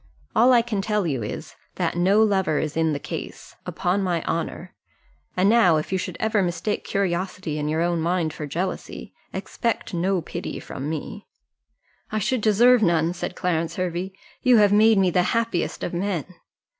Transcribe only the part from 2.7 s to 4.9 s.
in the case, upon my honour